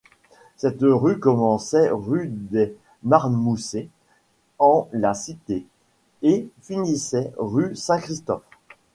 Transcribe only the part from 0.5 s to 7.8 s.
Cette rue commençait rue des Marmousets-en-la-Cité et finissait rue